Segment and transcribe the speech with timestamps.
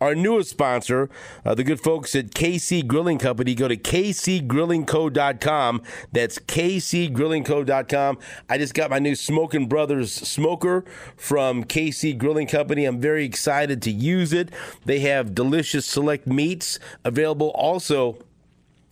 [0.00, 1.10] our newest sponsor,
[1.44, 3.54] uh, the good folks at KC Grilling Company.
[3.54, 5.82] Go to kcgrillingco.com.
[6.12, 8.18] That's kcgrillingco.com.
[8.48, 10.84] I just got my new Smoking Brothers smoker
[11.16, 12.84] from KC Grilling Company.
[12.84, 14.50] I'm very excited to use it.
[14.84, 18.18] They have delicious select meats available also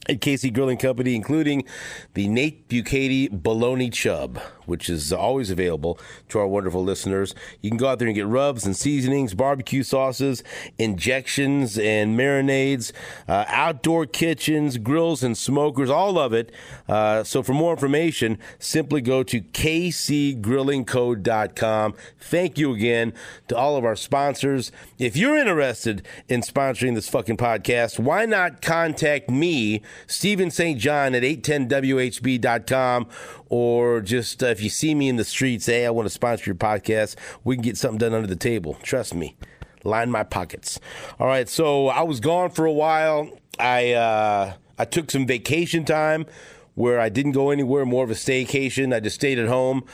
[0.08, 1.64] at KC Grilling Company, including
[2.14, 5.98] the Nate Bukaty Bologna Chub, which is always available
[6.28, 7.34] to our wonderful listeners.
[7.60, 10.42] You can go out there and get rubs and seasonings, barbecue sauces,
[10.78, 12.92] injections and marinades,
[13.28, 16.50] uh, outdoor kitchens, grills and smokers, all of it.
[16.88, 21.94] Uh, so for more information, simply go to kcgrillingco.com.
[22.18, 23.12] Thank you again
[23.48, 24.72] to all of our sponsors.
[24.98, 29.82] If you're interested in sponsoring this fucking podcast, why not contact me?
[30.06, 30.78] Steven St.
[30.78, 33.06] John at 810WHB.com,
[33.54, 36.42] or just uh, if you see me in the streets, hey, I want to sponsor
[36.46, 38.76] your podcast, we can get something done under the table.
[38.82, 39.36] Trust me.
[39.84, 40.80] Line my pockets.
[41.20, 43.30] All right, so I was gone for a while.
[43.60, 46.26] I uh, I took some vacation time
[46.74, 48.92] where I didn't go anywhere, more of a staycation.
[48.92, 49.84] I just stayed at home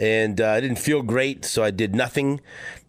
[0.00, 2.40] and uh, I didn't feel great, so I did nothing.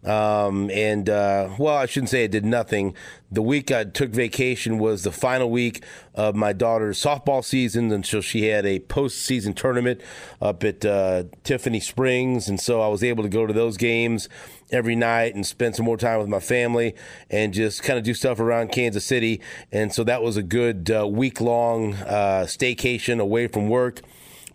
[0.02, 2.94] Um, and uh, well, I shouldn't say I did nothing.
[3.30, 5.84] The week I took vacation was the final week
[6.14, 10.00] of my daughter's softball season until she had a postseason tournament
[10.40, 14.28] up at uh, Tiffany Springs, and so I was able to go to those games
[14.72, 16.94] every night and spend some more time with my family
[17.30, 19.40] and just kind of do stuff around Kansas City.
[19.70, 24.00] And so that was a good uh, week long uh, staycation away from work.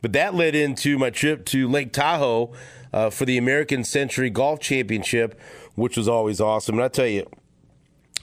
[0.01, 2.53] But that led into my trip to Lake Tahoe
[2.93, 5.39] uh, for the American Century Golf Championship,
[5.75, 6.75] which was always awesome.
[6.75, 7.27] And I tell you,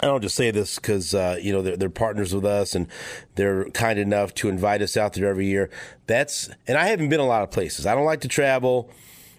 [0.01, 2.89] I don't just say this because uh, you know they're, they're, partners with us and
[3.37, 5.71] they're kind enough to invite us out there every year.
[6.07, 7.87] That's and I haven't been a lot of places.
[7.87, 8.91] I don't like to travel.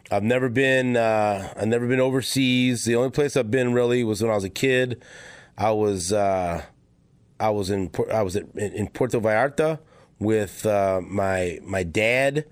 [0.09, 0.95] I've never been.
[0.95, 2.85] Uh, I've never been overseas.
[2.85, 5.03] The only place I've been really was when I was a kid.
[5.57, 6.13] I was.
[6.13, 6.63] Uh,
[7.39, 7.91] I was in.
[8.11, 9.79] I was in Puerto Vallarta
[10.25, 12.45] with uh, my my dad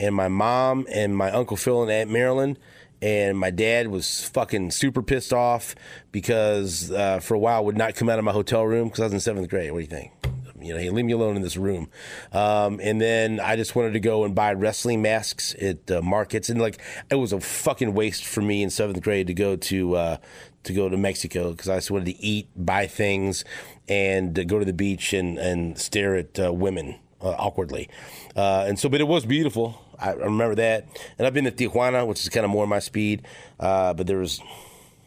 [0.00, 2.56] and my mom and my uncle Phil and Aunt Marilyn.
[3.00, 5.76] And my dad was fucking super pissed off
[6.10, 9.04] because uh, for a while would not come out of my hotel room because I
[9.04, 9.70] was in seventh grade.
[9.70, 10.12] What do you think?
[10.60, 11.88] You know, he leave me alone in this room.
[12.32, 16.48] Um, and then I just wanted to go and buy wrestling masks at uh, markets,
[16.48, 16.80] and like
[17.10, 20.16] it was a fucking waste for me in seventh grade to go to uh,
[20.64, 23.44] to go to Mexico because I just wanted to eat, buy things,
[23.88, 27.88] and uh, go to the beach and and stare at uh, women uh, awkwardly.
[28.36, 29.84] Uh, and so, but it was beautiful.
[29.98, 30.86] I, remember that.
[31.18, 33.26] And I've been to Tijuana, which is kind of more my speed.
[33.58, 34.40] Uh, but there was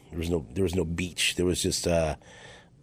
[0.09, 1.35] there was no there was no beach.
[1.35, 2.15] There was just uh,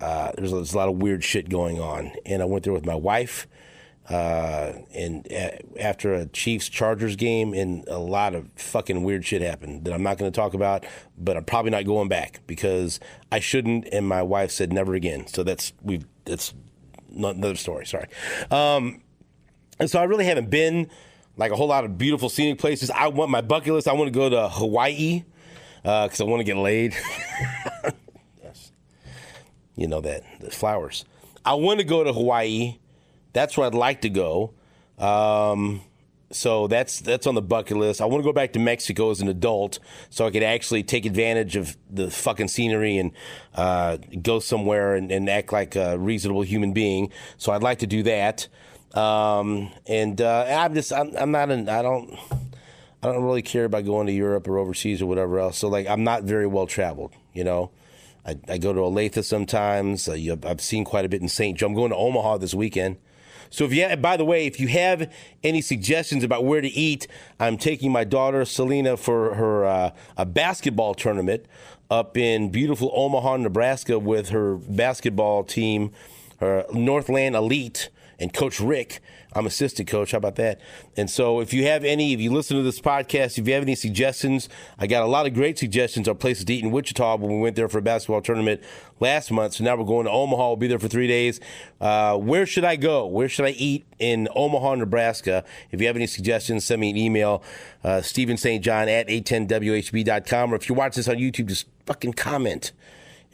[0.00, 2.12] uh, there, was, there was a lot of weird shit going on.
[2.24, 3.46] And I went there with my wife.
[4.08, 5.30] Uh, and
[5.78, 10.02] after a Chiefs Chargers game, and a lot of fucking weird shit happened that I'm
[10.02, 10.86] not going to talk about,
[11.18, 13.00] but I'm probably not going back because
[13.30, 13.86] I shouldn't.
[13.92, 15.26] And my wife said never again.
[15.26, 16.54] So that's we that's
[17.14, 17.84] another story.
[17.84, 18.06] Sorry.
[18.50, 19.02] Um,
[19.78, 20.90] and so I really haven't been
[21.36, 22.90] like a whole lot of beautiful scenic places.
[22.90, 23.88] I want my bucket list.
[23.88, 25.24] I want to go to Hawaii
[25.82, 26.96] because uh, I want to get laid.
[28.42, 28.72] yes,
[29.76, 31.04] you know that the flowers.
[31.44, 32.78] I want to go to Hawaii.
[33.32, 34.52] That's where I'd like to go.
[34.98, 35.82] Um,
[36.30, 38.02] so that's that's on the bucket list.
[38.02, 39.78] I want to go back to Mexico as an adult,
[40.10, 43.12] so I could actually take advantage of the fucking scenery and
[43.54, 47.10] uh, go somewhere and, and, act like a reasonable human being.
[47.38, 48.48] So I'd like to do that.
[48.94, 52.18] Um, and uh, I'm just I'm, I'm not an I don't
[53.02, 55.58] I don't really care about going to Europe or overseas or whatever else.
[55.58, 57.70] So like I'm not very well traveled, you know.
[58.26, 60.08] I, I go to Olathe sometimes.
[60.08, 61.56] Uh, I've seen quite a bit in St.
[61.56, 61.66] Joe.
[61.66, 62.98] I'm going to Omaha this weekend.
[63.50, 65.10] So if you, by the way, if you have
[65.42, 67.06] any suggestions about where to eat,
[67.40, 71.46] I'm taking my daughter Selena for her uh, a basketball tournament
[71.90, 75.90] up in beautiful Omaha, Nebraska, with her basketball team,
[76.40, 77.88] her Northland Elite,
[78.18, 79.00] and Coach Rick.
[79.34, 80.12] I'm assistant coach.
[80.12, 80.58] How about that?
[80.96, 83.62] And so, if you have any, if you listen to this podcast, if you have
[83.62, 84.48] any suggestions,
[84.78, 87.40] I got a lot of great suggestions on places to eat in Wichita when we
[87.40, 88.62] went there for a basketball tournament
[89.00, 89.54] last month.
[89.54, 90.48] So now we're going to Omaha.
[90.48, 91.40] We'll be there for three days.
[91.80, 93.06] Uh, where should I go?
[93.06, 95.44] Where should I eat in Omaha, Nebraska?
[95.70, 97.42] If you have any suggestions, send me an email,
[97.84, 98.64] uh, Steven St.
[98.64, 100.52] John at 810WHB.com.
[100.52, 102.72] Or if you watch this on YouTube, just fucking comment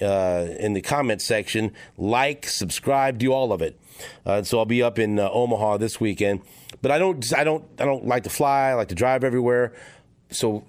[0.03, 1.73] uh, in the comment section.
[1.97, 3.79] Like, subscribe, do all of it.
[4.25, 6.43] Uh, so I'll be up in uh, Omaha this weekend.
[6.83, 8.71] But I don't, I don't, I don't like to fly.
[8.71, 9.73] I like to drive everywhere.
[10.31, 10.65] So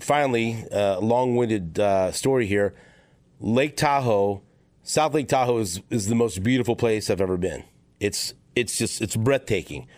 [0.00, 2.74] finally, uh, long-winded uh, story here.
[3.40, 4.42] Lake Tahoe,
[4.82, 7.64] South Lake Tahoe is is the most beautiful place I've ever been.
[8.00, 9.88] It's it's just it's breathtaking,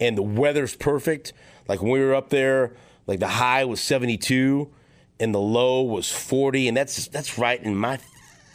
[0.00, 1.32] and the weather's perfect.
[1.68, 2.74] Like when we were up there,
[3.06, 4.70] like the high was 72
[5.20, 7.98] and the low was 40 and that's that's right in my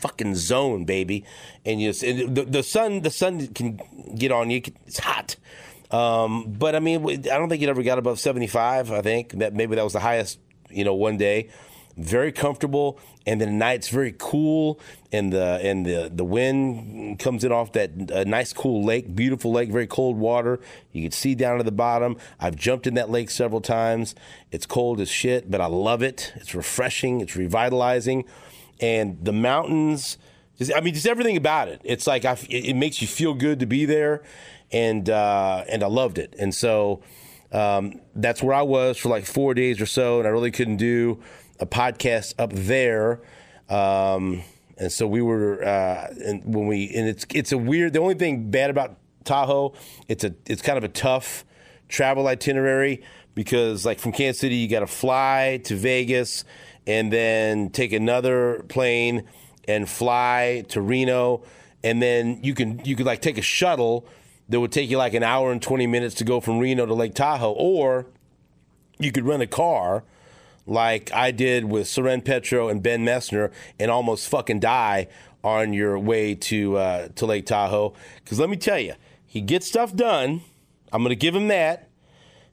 [0.03, 1.23] fucking zone, baby.
[1.65, 3.79] And you and the, the sun the sun can
[4.15, 4.61] get on you.
[4.85, 5.37] It's hot.
[5.91, 8.91] Um, but I mean, I don't think it ever got above 75.
[8.91, 10.39] I think that maybe that was the highest,
[10.69, 11.49] you know, one day.
[11.95, 14.79] Very comfortable, and then at night very cool,
[15.11, 19.51] and the and the the wind comes in off that uh, nice cool lake, beautiful
[19.51, 20.59] lake, very cold water.
[20.91, 22.17] You can see down to the bottom.
[22.39, 24.15] I've jumped in that lake several times.
[24.51, 26.33] It's cold as shit, but I love it.
[26.37, 27.21] It's refreshing.
[27.21, 28.25] It's revitalizing
[28.83, 30.17] and the mountains.
[30.57, 31.81] Just, I mean, just everything about it.
[31.85, 34.23] It's like I, it makes you feel good to be there,
[34.71, 36.35] and uh, and I loved it.
[36.37, 37.01] And so
[37.53, 40.77] um, that's where I was for like four days or so, and I really couldn't
[40.77, 41.23] do
[41.59, 43.21] a podcast up there.
[43.69, 44.43] Um,
[44.77, 47.93] and so we were, uh, and when we, and it's it's a weird.
[47.93, 49.73] The only thing bad about Tahoe,
[50.09, 51.45] it's a it's kind of a tough
[51.87, 53.01] travel itinerary
[53.33, 56.43] because like from Kansas City, you got to fly to Vegas
[56.85, 59.23] and then take another plane
[59.67, 61.43] and fly to Reno,
[61.83, 64.05] and then you can you could like take a shuttle
[64.49, 66.93] that would take you like an hour and twenty minutes to go from Reno to
[66.93, 68.07] Lake Tahoe, or
[68.99, 70.03] you could rent a car
[70.65, 75.07] like I did with Soren Petro and Ben Messner and almost fucking die
[75.43, 77.93] on your way to uh, to Lake Tahoe.
[78.23, 78.93] Because let me tell you,
[79.25, 80.41] he gets stuff done.
[80.91, 81.89] I'm to give him that.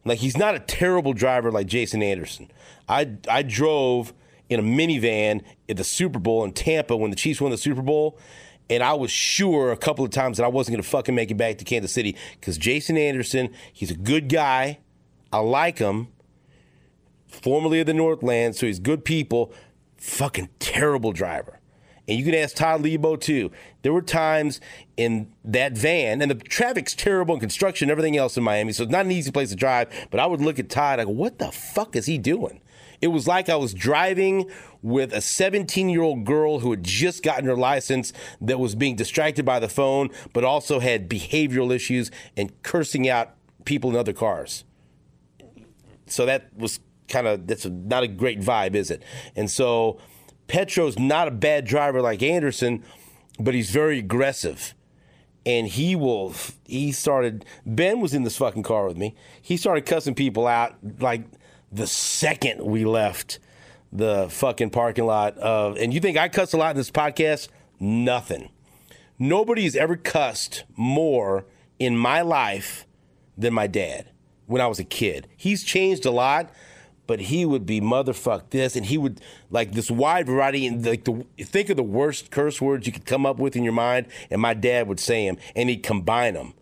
[0.05, 2.50] Like he's not a terrible driver like Jason Anderson.
[2.88, 4.12] I I drove
[4.50, 7.81] in a minivan at the Super Bowl in Tampa when the Chiefs won the Super
[7.81, 8.19] Bowl.
[8.69, 11.31] And I was sure a couple of times that I wasn't going to fucking make
[11.31, 14.79] it back to Kansas City because Jason Anderson, he's a good guy.
[15.32, 16.08] I like him.
[17.26, 19.52] Formerly of the Northland, so he's good people.
[19.97, 21.61] Fucking terrible driver.
[22.08, 23.53] And you can ask Todd Leabo too.
[23.82, 24.61] There were times
[24.96, 28.82] in that van, and the traffic's terrible and construction and everything else in Miami, so
[28.82, 29.88] it's not an easy place to drive.
[30.11, 32.61] But I would look at Todd, I go, what the fuck is he doing?
[33.00, 34.50] It was like I was driving
[34.82, 38.96] with a 17 year old girl who had just gotten her license that was being
[38.96, 43.34] distracted by the phone, but also had behavioral issues and cursing out
[43.65, 44.65] people in other cars.
[46.06, 49.03] So that was kind of, that's not a great vibe, is it?
[49.36, 49.98] And so
[50.48, 52.82] Petro's not a bad driver like Anderson,
[53.39, 54.75] but he's very aggressive
[55.46, 56.34] and he will
[56.67, 60.77] he started ben was in this fucking car with me he started cussing people out
[61.01, 61.22] like
[61.72, 63.39] the second we left
[63.93, 67.48] the fucking parking lot of and you think I cuss a lot in this podcast?
[67.79, 68.50] Nothing.
[69.19, 71.44] Nobody's ever cussed more
[71.79, 72.86] in my life
[73.36, 74.10] than my dad
[74.46, 75.29] when I was a kid.
[75.36, 76.50] He's changed a lot,
[77.06, 81.05] but he would be motherfuck this and he would like this wide variety and like
[81.05, 84.06] the think of the worst curse words you could come up with in your mind
[84.31, 86.55] and my dad would say them and he'd combine them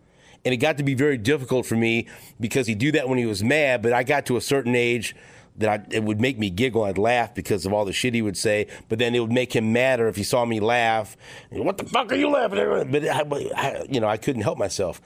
[0.48, 2.06] and it got to be very difficult for me
[2.40, 3.82] because he'd do that when he was mad.
[3.82, 5.14] But I got to a certain age
[5.58, 6.84] that I, it would make me giggle.
[6.84, 8.66] I'd laugh because of all the shit he would say.
[8.88, 11.18] But then it would make him madder if he saw me laugh.
[11.50, 12.90] What the fuck are you laughing at?
[12.90, 13.24] But I,
[13.54, 15.02] I, you know, I couldn't help myself.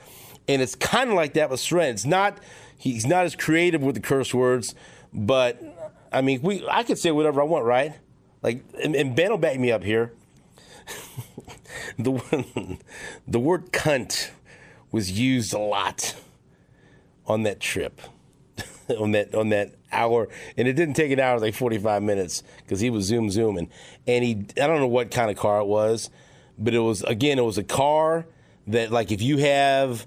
[0.47, 1.89] And it's kind of like that with Soren.
[1.89, 2.39] It's not
[2.79, 4.77] he's not as creative with the curse words,
[5.13, 5.61] but
[6.13, 7.95] I mean, we I could say whatever I want, right?
[8.43, 10.13] Like, and, and Ben will back me up here.
[11.99, 12.79] the
[13.27, 14.31] the word cunt
[14.93, 16.15] was used a lot
[17.27, 18.01] on that trip.
[18.99, 22.43] on that on that hour, and it didn't take an hour, like forty five minutes,
[22.59, 23.69] because he was zoom zooming,
[24.07, 26.11] and he I don't know what kind of car it was,
[26.59, 28.27] but it was again it was a car
[28.67, 30.07] that like if you have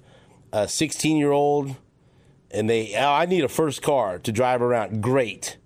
[0.52, 1.76] a sixteen year old,
[2.50, 5.58] and they oh, I need a first car to drive around, great,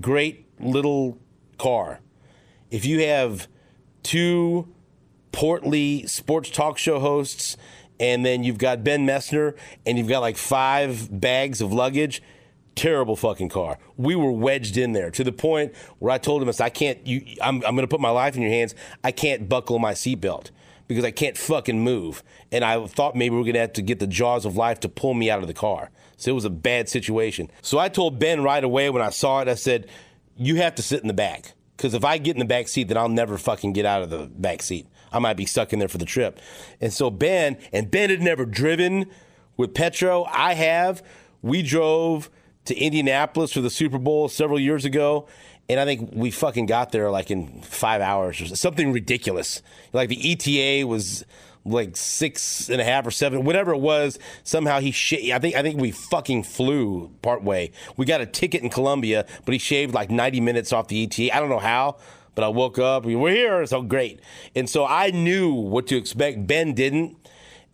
[0.00, 1.18] great little
[1.58, 2.00] car.
[2.70, 3.48] If you have
[4.02, 4.72] two
[5.32, 7.56] portly sports talk show hosts
[8.00, 12.22] and then you've got Ben Messner, and you've got like five bags of luggage.
[12.74, 13.78] Terrible fucking car.
[13.96, 16.70] We were wedged in there to the point where I told him, "I said, I
[16.70, 17.04] can't.
[17.04, 18.74] You, I'm, I'm going to put my life in your hands.
[19.02, 20.50] I can't buckle my seatbelt
[20.86, 23.82] because I can't fucking move." And I thought maybe we are going to have to
[23.82, 25.90] get the jaws of life to pull me out of the car.
[26.16, 27.50] So it was a bad situation.
[27.62, 29.48] So I told Ben right away when I saw it.
[29.48, 29.88] I said,
[30.36, 32.86] "You have to sit in the back because if I get in the back seat,
[32.86, 35.78] then I'll never fucking get out of the back seat." I might be stuck in
[35.78, 36.40] there for the trip.
[36.80, 39.06] And so Ben, and Ben had never driven
[39.56, 40.24] with Petro.
[40.24, 41.02] I have.
[41.42, 42.30] We drove
[42.66, 45.26] to Indianapolis for the Super Bowl several years ago.
[45.68, 49.62] And I think we fucking got there like in five hours or something ridiculous.
[49.92, 51.24] Like the ETA was
[51.64, 54.18] like six and a half or seven, whatever it was.
[54.44, 57.72] Somehow he, sh- I think, I think we fucking flew part way.
[57.96, 61.34] We got a ticket in Columbia, but he shaved like 90 minutes off the ETA.
[61.36, 61.96] I don't know how,
[62.38, 64.20] but I woke up, we were here, so great.
[64.54, 66.46] And so I knew what to expect.
[66.46, 67.16] Ben didn't.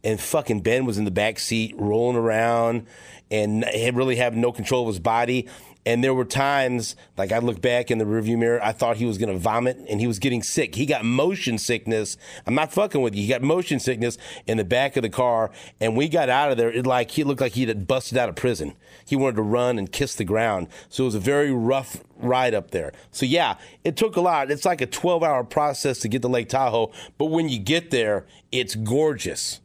[0.04, 2.87] And fucking Ben was in the back seat rolling around
[3.30, 5.49] and really having no control of his body.
[5.87, 9.04] And there were times, like I look back in the rearview mirror, I thought he
[9.04, 10.75] was going to vomit and he was getting sick.
[10.75, 12.16] He got motion sickness.
[12.46, 13.23] I'm not fucking with you.
[13.23, 15.50] He got motion sickness in the back of the car.
[15.80, 16.70] And we got out of there.
[16.70, 18.75] It like, he looked like he had busted out of prison.
[19.06, 20.68] He wanted to run and kiss the ground.
[20.88, 22.92] So it was a very rough ride up there.
[23.11, 24.50] So yeah, it took a lot.
[24.50, 26.92] It's like a 12 hour process to get to Lake Tahoe.
[27.18, 29.61] But when you get there, it's gorgeous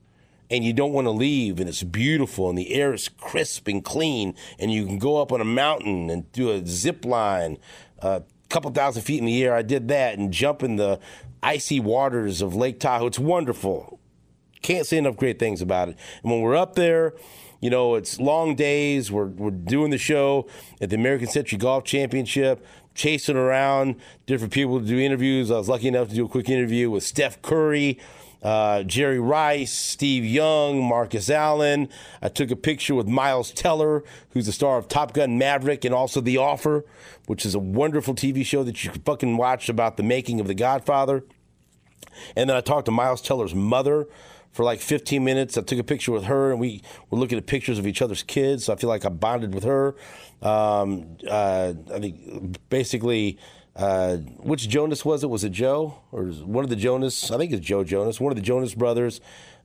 [0.50, 3.84] and you don't want to leave and it's beautiful and the air is crisp and
[3.84, 7.58] clean and you can go up on a mountain and do a zip line
[8.00, 9.54] a couple thousand feet in the air.
[9.54, 11.00] I did that and jump in the
[11.44, 13.08] icy waters of lake tahoe.
[13.08, 14.00] It's wonderful.
[14.62, 15.98] Can't say enough great things about it.
[16.24, 17.14] And when we're up there
[17.62, 19.12] you know it's long days.
[19.12, 20.48] We're, we're doing the show
[20.82, 22.66] at the american century golf championship
[22.96, 25.52] chasing around different people to do interviews.
[25.52, 28.00] I was lucky enough to do a quick interview with steph curry
[28.42, 31.90] uh, Jerry Rice, Steve Young, Marcus Allen.
[32.22, 35.94] I took a picture with Miles Teller, who's the star of Top Gun Maverick and
[35.94, 36.86] also The Offer,
[37.28, 40.48] which is a wonderful TV show that you can fucking watch about the making of
[40.48, 41.24] The Godfather.
[42.36, 44.08] And then I talked to Miles Teller's mother
[44.52, 45.58] for like 15 minutes.
[45.58, 48.24] I took a picture with her, and we were looking at pictures of each other's
[48.24, 48.66] kids.
[48.66, 49.96] So I feel like I bonded with her.
[50.42, 53.38] Um, uh, I think basically
[53.80, 55.30] uh, which Jonas was it?
[55.30, 57.32] Was it Joe or one of the Jonas?
[57.32, 59.22] I think it's Joe Jonas, one of the Jonas brothers.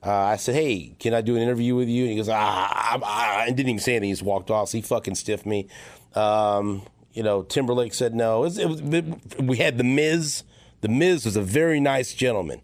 [0.06, 3.00] Uh, I said, "Hey, can I do an interview with you?" And he goes, "Ah,"
[3.04, 4.11] I didn't even say anything.
[4.11, 4.68] He just walked off.
[4.68, 5.66] So he fucking stiffed me.
[6.14, 8.42] Um, you know, Timberlake said no.
[8.42, 10.44] It was, it was, it, we had the Miz.
[10.80, 12.62] The Miz was a very nice gentleman.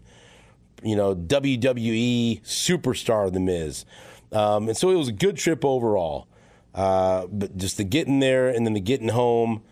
[0.81, 3.83] You know, WWE superstar, the Miz,
[4.31, 6.29] um, and so it was a good trip overall.
[6.73, 9.63] Uh, but just the getting there and then the getting home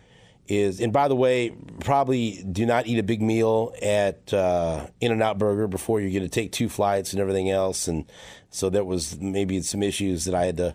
[0.50, 5.12] is, and by the way, probably do not eat a big meal at uh, In
[5.12, 7.86] and Out Burger before you're going to take two flights and everything else.
[7.86, 8.10] And
[8.50, 10.74] so there was maybe some issues that I had to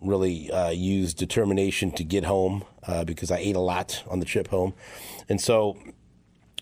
[0.00, 4.26] really uh, use determination to get home uh, because I ate a lot on the
[4.26, 4.74] trip home.
[5.28, 5.78] And so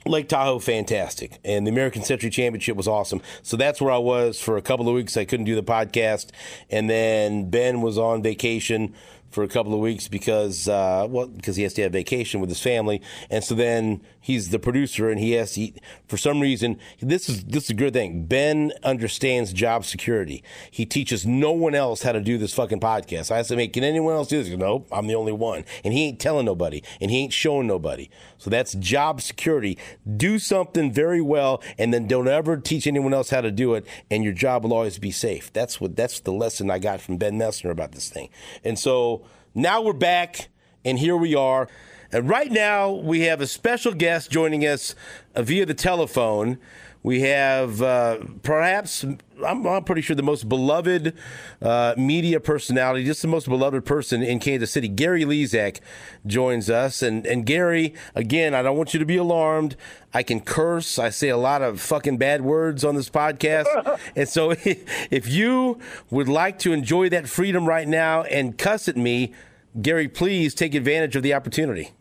[0.06, 1.38] Lake Tahoe, fantastic.
[1.44, 3.22] And the American Century Championship was awesome.
[3.42, 5.16] So that's where I was for a couple of weeks.
[5.16, 6.30] I couldn't do the podcast.
[6.70, 8.94] And then Ben was on vacation
[9.32, 12.50] for a couple of weeks because uh, well because he has to have vacation with
[12.50, 13.00] his family.
[13.30, 15.72] And so then he's the producer and he has to
[16.06, 18.26] for some reason this is this is a good thing.
[18.26, 20.44] Ben understands job security.
[20.70, 23.30] He teaches no one else how to do this fucking podcast.
[23.30, 24.48] I said hey can anyone else do this?
[24.48, 25.64] Goes, nope i'm the only one.
[25.82, 26.82] And he ain't telling nobody.
[27.00, 28.10] And he ain't showing nobody.
[28.38, 29.78] So that's job security.
[30.16, 33.86] Do something very well and then don't ever teach anyone else how to do it
[34.10, 35.52] and your job will always be safe.
[35.52, 38.28] That's what that's the lesson i got from ben messner about this thing.
[38.64, 39.21] And so
[39.54, 40.48] now we're back,
[40.84, 41.68] and here we are.
[42.10, 44.94] And right now, we have a special guest joining us
[45.36, 46.58] via the telephone.
[47.02, 51.14] We have uh, perhaps, I'm, I'm, pretty sure, the most beloved
[51.60, 54.86] uh, media personality, just the most beloved person in Kansas City.
[54.86, 55.80] Gary Lezak
[56.26, 57.02] joins us.
[57.02, 59.76] And, and Gary, again, I don't want you to be alarmed.
[60.14, 60.96] I can curse.
[60.98, 63.98] I say a lot of fucking bad words on this podcast.
[64.16, 65.80] and so if you
[66.10, 69.32] would like to enjoy that freedom right now and cuss at me,
[69.80, 71.92] Gary, please take advantage of the opportunity.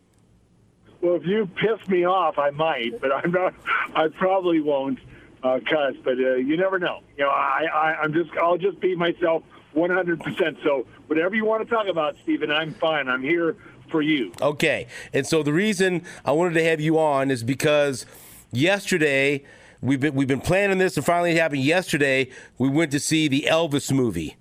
[1.02, 3.54] Well, if you piss me off, I might, but I'm not.
[3.94, 5.00] I probably won't
[5.42, 5.94] uh, cuss.
[6.02, 7.00] But uh, you never know.
[7.16, 9.42] You know, I, I I'm just I'll just be myself
[9.74, 10.62] 100%.
[10.62, 13.08] So whatever you want to talk about, Steven, I'm fine.
[13.08, 13.56] I'm here
[13.90, 14.32] for you.
[14.40, 14.86] Okay.
[15.12, 18.06] And so the reason I wanted to have you on is because
[18.52, 19.44] yesterday
[19.80, 22.30] we've been we've been planning this and finally it happened yesterday.
[22.58, 24.36] We went to see the Elvis movie.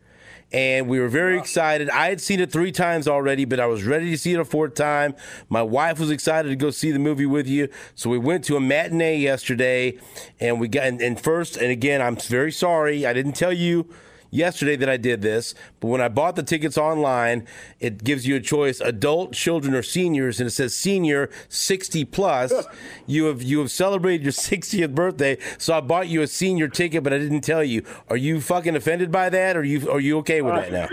[0.51, 1.89] And we were very excited.
[1.89, 4.46] I had seen it three times already, but I was ready to see it a
[4.46, 5.15] fourth time.
[5.50, 7.70] My wife was excited to go see the movie with you.
[7.96, 9.98] So we went to a matinee yesterday
[10.39, 13.05] and we got, and, and first, and again, I'm very sorry.
[13.05, 13.88] I didn't tell you
[14.31, 17.45] yesterday that I did this, but when I bought the tickets online,
[17.79, 22.51] it gives you a choice: adult, children, or seniors, and it says senior, sixty plus.
[23.05, 27.03] you have you have celebrated your 60th birthday, so I bought you a senior ticket,
[27.03, 27.83] but I didn't tell you.
[28.09, 29.55] Are you fucking offended by that?
[29.55, 30.88] Or are you are you okay with that now?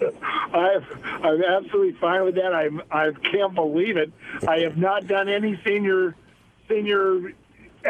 [0.52, 0.84] I've,
[1.24, 2.52] I'm absolutely fine with that.
[2.52, 4.12] I I can't believe it.
[4.46, 6.14] I have not done any senior
[6.68, 7.32] senior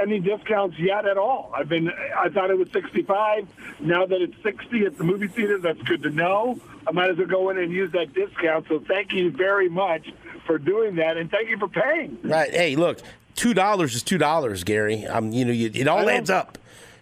[0.01, 1.53] any discounts yet at all.
[1.55, 3.49] I've been I thought it was 65.
[3.81, 6.61] Now that it's 60 at the movie theater, that's good to know.
[6.87, 8.67] I might as well go in and use that discount.
[8.69, 10.13] So thank you very much
[10.47, 12.19] for doing that, and thank you for paying.
[12.23, 12.53] Right.
[12.53, 13.01] Hey, look,
[13.35, 15.07] two dollars is two dollars, Gary.
[15.07, 16.59] Um, you know, you, it all adds up.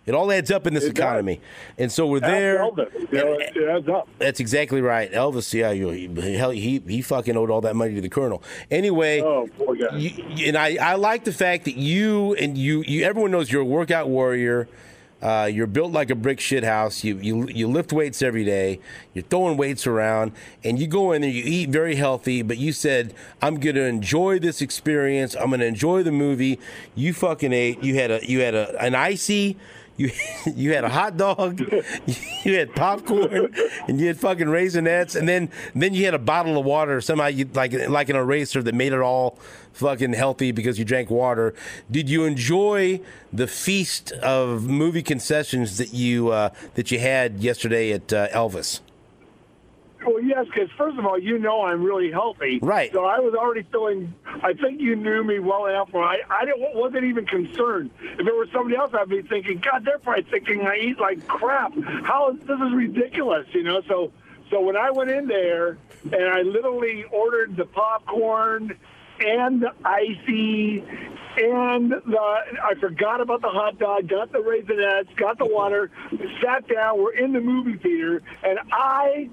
[0.07, 0.99] It all adds up in this It does.
[1.05, 1.41] economy,
[1.79, 2.59] and so we're there.
[2.59, 4.09] Elvis, you know, it, adds up.
[4.19, 5.53] That's exactly right, Elvis.
[5.53, 8.43] Yeah, you, he, hell, he he fucking owed all that money to the colonel.
[8.71, 9.97] Anyway, Oh, poor guy.
[9.97, 13.63] you, and I, I like the fact that you and you, you everyone knows you're
[13.63, 14.69] a workout warrior.
[15.23, 17.05] Uh, you're built like a brick shit house.
[17.05, 18.81] You, you you lift weights every day.
[19.13, 20.33] You're throwing weights around,
[20.65, 21.31] and you go in there.
[21.31, 25.37] You eat very healthy, but you said, "I'm going to enjoy this experience.
[25.37, 26.59] I'm going to enjoy the movie."
[26.95, 27.85] You fucking ate.
[27.85, 29.59] You had a you had a an icy.
[30.01, 30.11] You
[30.57, 31.61] you had a hot dog,
[32.45, 33.55] you had popcorn,
[33.87, 37.03] and you had fucking raisinets, and then then you had a bottle of water.
[37.03, 39.39] Somehow you like like an eraser that made it all
[39.75, 41.55] fucking healthy because you drank water.
[41.91, 47.93] Did you enjoy the feast of movie concessions that you uh, that you had yesterday
[47.93, 48.81] at uh, Elvis?
[50.05, 52.59] Well, yes, because first of all, you know I'm really healthy.
[52.63, 52.93] Right.
[52.93, 54.15] So I was already feeling.
[54.27, 57.91] I think you knew me well enough where I, I didn't, wasn't even concerned.
[58.01, 61.27] If it were somebody else, I'd be thinking, God, they're probably thinking I eat like
[61.27, 61.73] crap.
[62.05, 63.83] How this is ridiculous, you know?
[63.89, 64.13] So
[64.51, 68.77] so when I went in there and I literally ordered the popcorn
[69.21, 70.83] and the icy
[71.37, 75.91] and the I forgot about the hot dog, got the raisinets, got the water,
[76.43, 79.31] sat down, we're in the movie theater, and I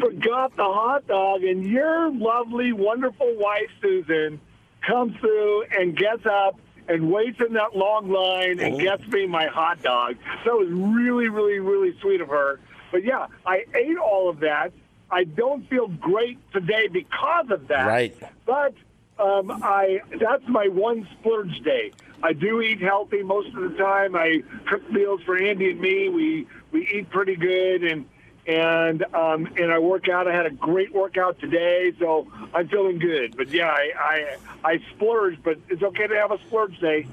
[0.00, 4.40] forgot the hot dog, and your lovely, wonderful wife, Susan,
[4.86, 6.58] comes through and gets up
[6.88, 10.16] and waits in that long line and gets me my hot dog.
[10.44, 12.60] That was really, really, really sweet of her.
[12.90, 14.72] But yeah, I ate all of that.
[15.10, 17.86] I don't feel great today because of that.
[17.86, 18.16] Right.
[18.46, 18.74] But
[19.18, 21.92] um, I that's my one splurge day.
[22.22, 24.16] I do eat healthy most of the time.
[24.16, 26.08] I cook meals for Andy and me.
[26.08, 28.06] We we eat pretty good and
[28.46, 30.26] and um, and I work out.
[30.26, 33.36] I had a great workout today, so I'm feeling good.
[33.36, 37.06] But yeah, I I, I splurge, but it's okay to have a splurge day.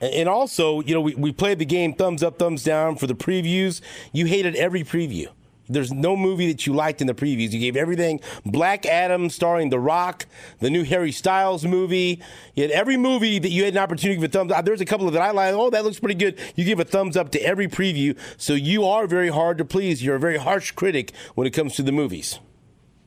[0.00, 3.06] And and also, you know, we, we played the game thumbs up, thumbs down for
[3.06, 3.80] the previews.
[4.12, 5.28] You hated every preview.
[5.70, 7.52] There's no movie that you liked in the previews.
[7.52, 10.26] You gave everything Black Adam starring The Rock,
[10.58, 12.20] the new Harry Styles movie.
[12.54, 14.64] You had every movie that you had an opportunity to give a thumbs up.
[14.64, 15.54] There's a couple of that I like.
[15.54, 16.38] Oh, that looks pretty good.
[16.56, 18.18] You give a thumbs up to every preview.
[18.36, 20.02] So you are very hard to please.
[20.02, 22.40] You're a very harsh critic when it comes to the movies.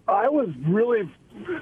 [0.07, 1.09] I was really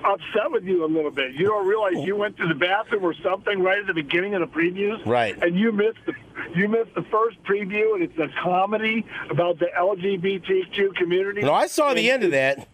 [0.03, 1.33] upset with you a little bit.
[1.33, 4.41] You don't realize you went to the bathroom or something right at the beginning of
[4.41, 5.41] the previews, Right.
[5.41, 6.13] And you missed the
[6.55, 11.41] you missed the first preview, and it's a comedy about the LGBTQ community.
[11.41, 12.67] No, I saw the end of that.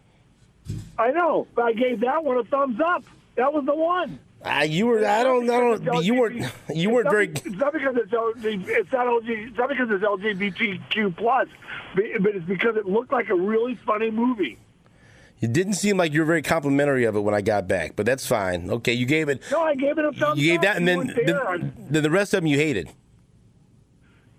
[0.98, 3.04] I know, but I gave that one a thumbs up.
[3.36, 4.20] That was the one.
[4.44, 7.28] Uh, you were, I don't, I don't, you weren't, you weren't very.
[7.30, 11.48] It's not because it's LG, it's not LG, it's not because it's LGBTQ plus,
[11.96, 14.58] but it's because it looked like a really funny movie.
[15.40, 18.06] It didn't seem like you were very complimentary of it when I got back, but
[18.06, 18.72] that's fine.
[18.72, 19.42] Okay, you gave it.
[19.52, 21.12] No, I gave it a thumbs You gave that, and then.
[21.12, 21.58] I-
[21.90, 22.90] then, the rest of them you hated.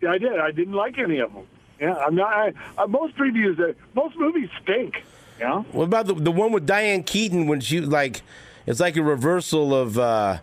[0.00, 0.38] Yeah, I did.
[0.38, 1.44] I didn't like any of them.
[1.80, 2.32] Yeah, I'm not.
[2.32, 5.04] I, uh, most previews, uh, most movies stink.
[5.38, 5.62] Yeah.
[5.72, 8.22] What about the the one with Diane Keaton when she like
[8.66, 10.38] it's like a reversal of uh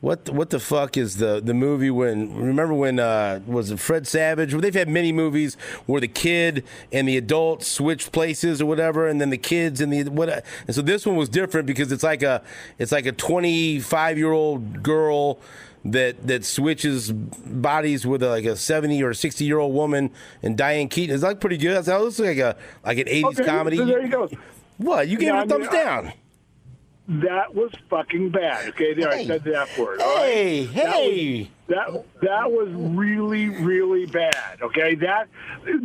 [0.00, 4.06] what what the fuck is the the movie when remember when uh was it Fred
[4.06, 4.52] Savage?
[4.52, 5.56] Well, they've had many movies
[5.86, 9.92] where the kid and the adult switch places or whatever, and then the kids and
[9.92, 10.44] the what.
[10.66, 12.42] And so this one was different because it's like a
[12.78, 15.38] it's like a 25 year old girl
[15.84, 20.10] that that switches bodies with a, like a 70 or 60 year old woman
[20.42, 21.14] and Diane Keaton.
[21.14, 21.82] It's like pretty good.
[21.84, 23.76] That looks like a like an 80s Okay, comedy.
[23.78, 24.28] So there you go.
[24.78, 25.08] What?
[25.08, 26.12] You gave Yeah, it I a thumbs mean, I- down.
[27.08, 28.68] That was fucking bad.
[28.70, 29.20] Okay, there Hey.
[29.20, 30.00] I said the F word.
[30.00, 30.06] right?
[30.24, 31.50] Hey, That was- hey.
[31.68, 34.58] That that was really really bad.
[34.62, 35.28] Okay, that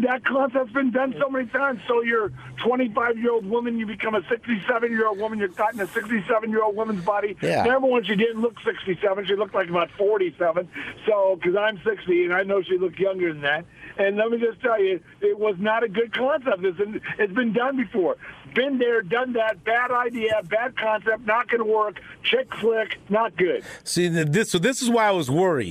[0.03, 1.81] that concept's been done so many times.
[1.87, 2.31] So you're
[2.63, 5.39] 25 year old woman, you become a 67 year old woman.
[5.39, 7.35] You're caught in a 67 year old woman's body.
[7.41, 7.63] Yeah.
[7.63, 9.25] Number one, she didn't look 67.
[9.25, 10.69] She looked like about 47.
[11.07, 13.65] So because I'm 60 and I know she looked younger than that.
[13.97, 16.63] And let me just tell you, it was not a good concept.
[16.63, 18.17] It's been, it's been done before.
[18.53, 19.63] Been there, done that.
[19.63, 22.01] Bad idea, bad concept, not going to work.
[22.23, 23.63] Chick flick, not good.
[23.83, 25.70] See, this so this is why I was worried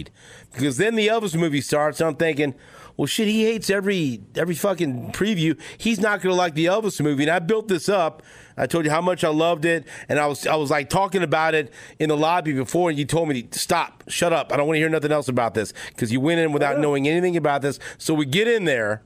[0.52, 2.00] because then the Elvis movie starts.
[2.00, 2.54] And I'm thinking,
[2.96, 5.58] well, shit, he hates every every fucking preview.
[5.78, 7.24] He's not going to like the Elvis movie.
[7.24, 8.22] And I built this up.
[8.58, 11.22] I told you how much I loved it, and I was I was like talking
[11.22, 14.52] about it in the lobby before, and you told me to stop, shut up.
[14.52, 17.08] I don't want to hear nothing else about this because you went in without knowing
[17.08, 17.78] anything about this.
[17.96, 19.02] So we get in there,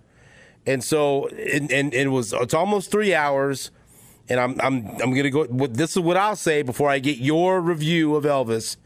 [0.67, 3.71] and so and, and, and it was it's almost three hours.
[4.29, 5.47] And I'm I'm I'm gonna go.
[5.47, 8.77] This is what I'll say before I get your review of Elvis.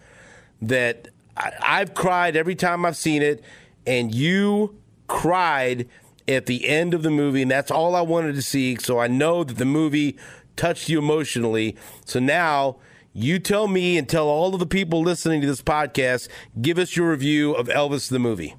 [0.61, 3.43] That I've cried every time I've seen it,
[3.87, 5.89] and you cried
[6.27, 8.77] at the end of the movie, and that's all I wanted to see.
[8.77, 10.19] So I know that the movie
[10.57, 11.77] touched you emotionally.
[12.05, 12.77] So now
[13.13, 16.29] you tell me and tell all of the people listening to this podcast,
[16.61, 18.55] give us your review of Elvis the movie.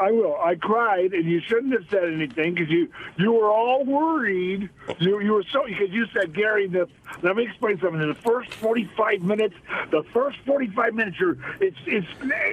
[0.00, 0.36] I will.
[0.42, 4.70] I cried, and you shouldn't have said anything because you you were all worried.
[4.98, 6.66] You, you were so because you said Gary.
[6.68, 6.88] The
[7.22, 8.00] let me explain something.
[8.00, 9.54] In the first forty five minutes,
[9.90, 12.06] the first forty five minutes, you're it's it's.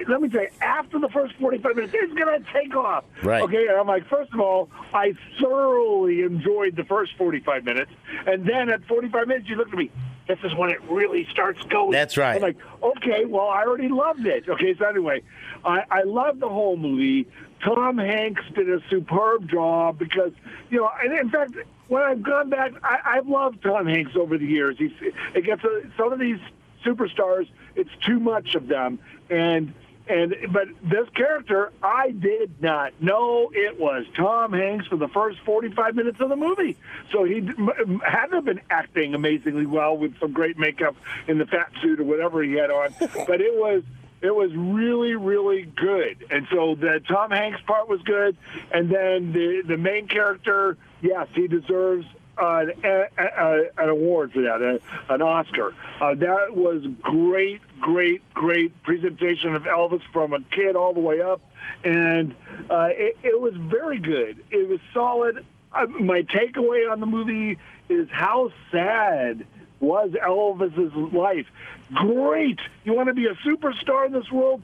[0.08, 3.04] Let me tell you, after the first forty five minutes, it's gonna take off.
[3.22, 3.42] Right.
[3.42, 3.66] Okay.
[3.66, 7.90] And I'm like, first of all, I thoroughly enjoyed the first forty five minutes,
[8.26, 9.90] and then at forty five minutes, you look at me.
[10.28, 11.90] This is when it really starts going.
[11.90, 12.36] That's right.
[12.36, 14.46] I'm like, okay, well, I already loved it.
[14.46, 15.22] Okay, so anyway,
[15.64, 17.26] I, I love the whole movie.
[17.64, 20.32] Tom Hanks did a superb job because,
[20.70, 21.54] you know, and in fact,
[21.88, 24.76] when I've gone back, I, I've loved Tom Hanks over the years.
[24.78, 24.92] He's,
[25.34, 26.38] it gets a, some of these
[26.84, 28.98] superstars, it's too much of them,
[29.30, 29.72] and
[30.08, 35.38] and but this character, I did not know it was Tom Hanks for the first
[35.40, 36.76] 45 minutes of the movie.
[37.12, 41.36] So he m- had to have been acting amazingly well with some great makeup in
[41.36, 42.94] the fat suit or whatever he had on.
[43.26, 43.82] But it was
[44.20, 46.26] it was really really good.
[46.30, 48.36] And so the Tom Hanks part was good,
[48.72, 52.06] and then the the main character, yes, he deserves
[52.40, 52.72] an,
[53.16, 55.74] an award for that, an Oscar.
[56.00, 61.20] Uh, that was great, great, great presentation of Elvis from a kid all the way
[61.20, 61.40] up,
[61.84, 62.34] and
[62.70, 64.44] uh, it, it was very good.
[64.50, 65.44] It was solid.
[65.72, 69.46] Uh, my takeaway on the movie is how sad
[69.80, 71.46] was Elvis's life.
[71.94, 72.58] Great.
[72.84, 74.62] You want to be a superstar in this world?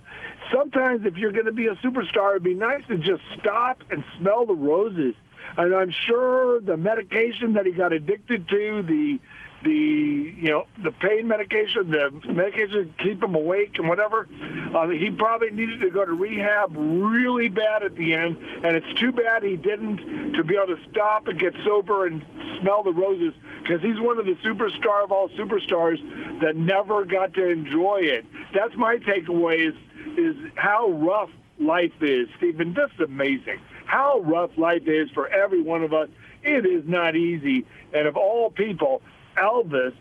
[0.53, 4.05] Sometimes, if you're going to be a superstar, it'd be nice to just stop and
[4.19, 5.15] smell the roses
[5.57, 9.21] and I'm sure the medication that he got addicted to, the
[9.65, 14.29] the you know the pain medication, the medication to keep him awake and whatever,
[14.75, 19.01] uh, he probably needed to go to rehab really bad at the end, and it's
[19.01, 22.25] too bad he didn't to be able to stop and get sober and
[22.61, 25.99] smell the roses because he's one of the superstar of all superstars
[26.41, 28.25] that never got to enjoy it.
[28.55, 29.75] That's my takeaway is
[30.19, 32.75] is how rough life is, Steven.
[32.75, 36.09] This is amazing how rough life is for every one of us.
[36.43, 37.65] It is not easy.
[37.93, 39.03] And of all people,
[39.37, 39.95] Elvis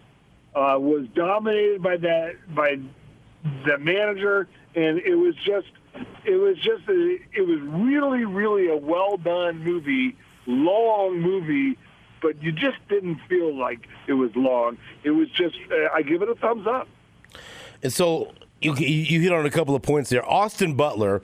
[0.56, 2.78] uh, was dominated by that by
[3.65, 5.67] the manager, and it was just
[6.26, 10.15] it was just a, it was really really a well done movie,
[10.46, 11.78] long movie,
[12.22, 14.78] but you just didn't feel like it was long.
[15.04, 16.88] It was just uh, I give it a thumbs up.
[17.82, 20.28] And so you you hit on a couple of points there.
[20.28, 21.22] Austin Butler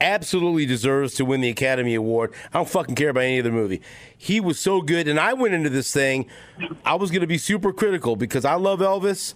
[0.00, 2.32] absolutely deserves to win the Academy Award.
[2.52, 3.82] I don't fucking care about any other movie.
[4.16, 6.26] He was so good, and I went into this thing.
[6.84, 9.34] I was going to be super critical because I love Elvis.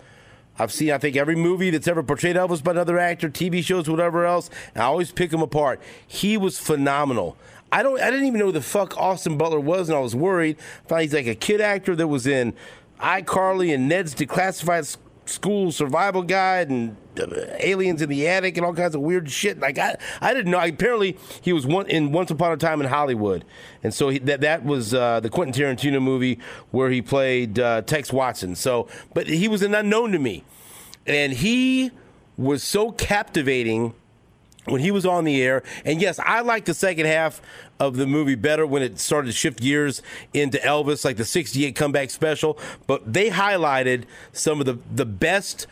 [0.58, 3.88] I've seen, I think, every movie that's ever portrayed Elvis by another actor, TV shows,
[3.88, 4.50] whatever else.
[4.76, 5.80] I always pick him apart.
[6.06, 7.36] He was phenomenal.
[7.72, 7.98] I don't.
[8.00, 10.58] I didn't even know who the fuck Austin Butler was, and I was worried.
[10.84, 12.52] I thought he's like a kid actor that was in
[13.00, 16.96] iCarly and Ned's Declassified School Survival Guide and
[17.60, 19.58] aliens in the attic and all kinds of weird shit.
[19.58, 20.60] Like I, I didn't know.
[20.60, 23.44] Apparently, he was one in Once Upon a Time in Hollywood,
[23.82, 26.38] and so he, that that was uh, the Quentin Tarantino movie
[26.70, 28.54] where he played uh, Tex Watson.
[28.54, 30.44] So, but he was an unknown to me,
[31.06, 31.90] and he
[32.36, 33.94] was so captivating
[34.64, 35.62] when he was on the air.
[35.84, 37.40] And yes, I like the second half
[37.80, 41.74] of the movie better when it started to shift gears into Elvis, like the 68
[41.74, 42.58] comeback special.
[42.86, 45.66] But they highlighted some of the, the best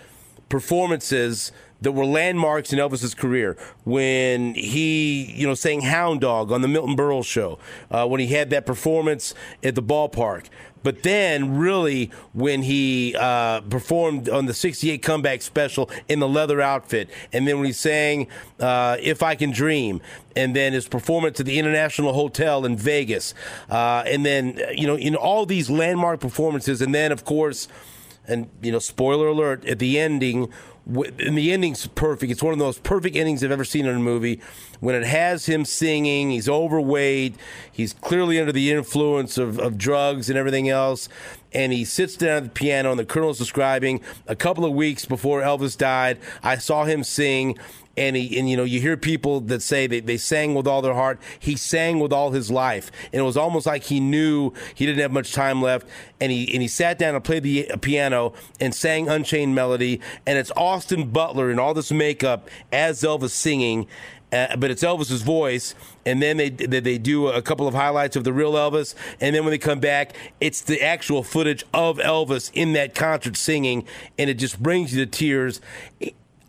[0.50, 3.56] performances that were landmarks in Elvis's career.
[3.84, 7.58] When he, you know, sang "Hound Dog" on the Milton Berle show,
[7.90, 9.34] uh, when he had that performance
[9.64, 10.46] at the ballpark.
[10.82, 16.60] But then, really, when he uh, performed on the '68 comeback special in the leather
[16.60, 20.00] outfit, and then when he sang uh, "If I Can Dream,"
[20.36, 23.34] and then his performance at the International Hotel in Vegas,
[23.70, 27.68] uh, and then you know, in all these landmark performances, and then of course,
[28.26, 30.52] and you know, spoiler alert at the ending
[30.96, 32.32] and the ending's perfect.
[32.32, 34.40] It's one of the most perfect endings I've ever seen in a movie.
[34.80, 37.36] When it has him singing, he's overweight,
[37.70, 41.08] he's clearly under the influence of, of drugs and everything else,
[41.52, 45.04] and he sits down at the piano, and the colonel's describing a couple of weeks
[45.04, 46.18] before Elvis died.
[46.42, 47.58] I saw him sing,
[48.00, 50.80] and he and you know you hear people that say they, they sang with all
[50.80, 51.20] their heart.
[51.38, 52.90] He sang with all his life.
[53.12, 55.86] And it was almost like he knew he didn't have much time left.
[56.18, 60.00] And he and he sat down and played the piano and sang unchained melody.
[60.26, 63.86] And it's austin butler in all this makeup as elvis singing.
[64.32, 65.74] Uh, but it's Elvis's voice,
[66.06, 69.42] and then they they do a couple of highlights of the real Elvis, and then
[69.42, 73.84] when they come back, it's the actual footage of Elvis in that concert singing,
[74.20, 75.60] and it just brings you to tears.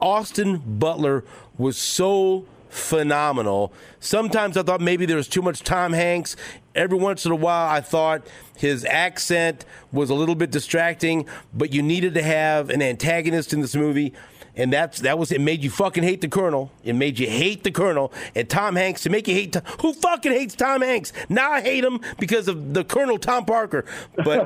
[0.01, 1.23] Austin Butler
[1.57, 3.73] was so phenomenal.
[3.99, 6.35] Sometimes I thought maybe there was too much Tom Hanks.
[6.73, 8.25] Every once in a while, I thought
[8.57, 13.61] his accent was a little bit distracting, but you needed to have an antagonist in
[13.61, 14.13] this movie.
[14.55, 15.39] And that's that was it.
[15.39, 16.71] Made you fucking hate the Colonel.
[16.83, 18.11] It made you hate the Colonel.
[18.35, 19.55] And Tom Hanks to make you hate.
[19.81, 21.13] Who fucking hates Tom Hanks?
[21.29, 23.85] Now I hate him because of the Colonel Tom Parker.
[24.23, 24.45] But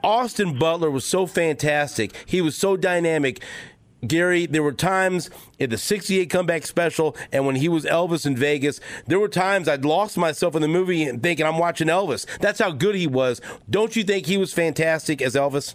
[0.02, 2.14] Austin Butler was so fantastic.
[2.24, 3.42] He was so dynamic.
[4.08, 8.36] Gary, there were times in the 68 comeback special and when he was Elvis in
[8.36, 12.26] Vegas, there were times I'd lost myself in the movie and thinking I'm watching Elvis.
[12.38, 13.40] That's how good he was.
[13.68, 15.74] Don't you think he was fantastic as Elvis?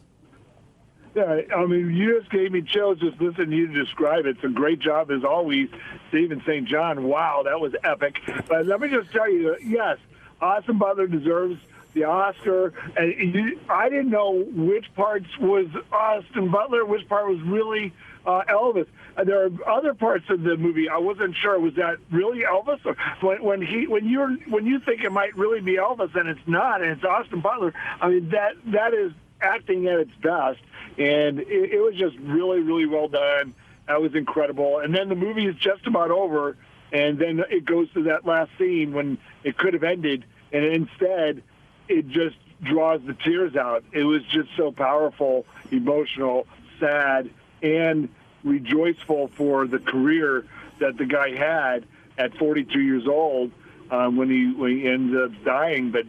[1.14, 4.38] Yeah, I mean, you just gave me chills just listening to you describe it.
[4.38, 5.68] It's a great job as always,
[6.08, 6.66] Steven St.
[6.66, 7.04] John.
[7.04, 8.16] Wow, that was epic.
[8.48, 9.98] But let me just tell you, yes,
[10.40, 11.60] Austin Butler deserves
[11.94, 12.74] the Oscar.
[12.96, 17.92] And I didn't know which parts was Austin Butler, which part was really
[18.26, 18.88] uh, Elvis.
[19.18, 22.86] Uh, there are other parts of the movie I wasn't sure was that really Elvis
[22.86, 26.30] or when, when he when you're when you think it might really be Elvis and
[26.30, 27.74] it's not and it's Austin Butler.
[28.00, 30.60] I mean that that is acting at its best,
[30.98, 33.54] and it, it was just really really well done.
[33.88, 34.80] That was incredible.
[34.80, 36.56] And then the movie is just about over,
[36.94, 41.44] and then it goes to that last scene when it could have ended, and instead
[41.90, 43.84] it just draws the tears out.
[43.92, 46.48] It was just so powerful, emotional,
[46.80, 47.30] sad
[47.62, 48.10] and
[48.44, 50.46] rejoiceful for the career
[50.80, 51.86] that the guy had
[52.18, 53.52] at 42 years old
[53.92, 55.92] um, when he when he ended up dying.
[55.92, 56.06] But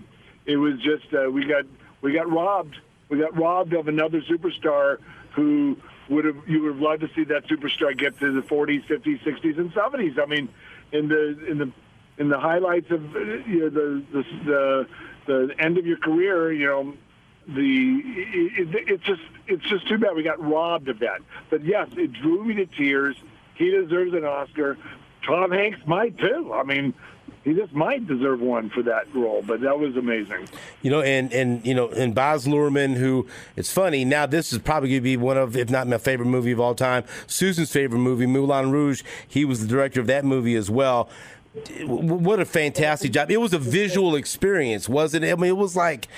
[0.47, 1.65] it was just uh, we got
[2.01, 2.77] we got robbed.
[3.09, 4.99] We got robbed of another superstar
[5.33, 5.77] who
[6.09, 9.23] would have you would have loved to see that superstar get to the 40s, 50s,
[9.23, 10.19] 60s, and 70s.
[10.19, 10.49] I mean,
[10.93, 11.73] in the in the
[12.19, 14.87] in the highlights of you know the the the,
[15.27, 16.95] the end of your career, you know,
[17.47, 21.21] the it, it, it's just it's just too bad we got robbed of that.
[21.51, 23.17] But yes, it drew me to tears.
[23.55, 24.79] He deserves an Oscar.
[25.27, 26.53] Tom Hanks might too.
[26.53, 26.95] I mean,
[27.45, 30.49] he just might deserve one for that role, but that was amazing.
[30.81, 33.27] You know, and and you know, and Baz Luhrmann, who
[33.57, 34.27] it's funny now.
[34.27, 36.75] This is probably going to be one of, if not my favorite movie of all
[36.75, 39.03] time, Susan's favorite movie, Moulin Rouge.
[39.27, 41.09] He was the director of that movie as well.
[41.85, 43.31] What a fantastic job!
[43.31, 45.33] It was a visual experience, wasn't it?
[45.33, 46.09] I mean, it was like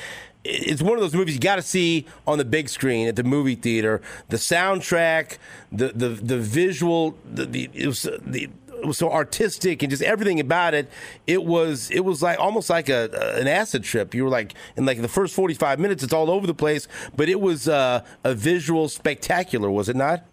[0.44, 3.24] it's one of those movies you got to see on the big screen at the
[3.24, 4.02] movie theater.
[4.28, 5.38] The soundtrack,
[5.72, 8.50] the the the visual, the, the it was the
[8.84, 10.90] it was so artistic and just everything about it.
[11.26, 14.14] It was it was like almost like a an acid trip.
[14.14, 16.86] You were like in like the first forty five minutes, it's all over the place,
[17.16, 20.24] but it was uh, a visual spectacular, was it not?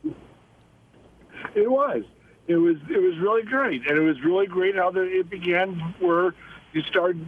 [1.55, 2.03] It was.
[2.47, 2.75] It was.
[2.89, 5.95] It was really great, and it was really great how the, it began.
[5.99, 6.33] Where
[6.73, 7.27] you started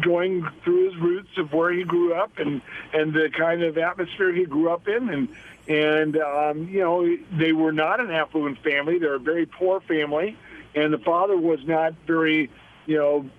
[0.00, 2.60] going through his roots of where he grew up and
[2.92, 5.08] and the kind of atmosphere he grew up in.
[5.08, 5.28] And
[5.68, 8.98] and um, you know they were not an affluent family.
[8.98, 10.36] They're a very poor family.
[10.74, 12.50] And the father was not very
[12.86, 13.30] you know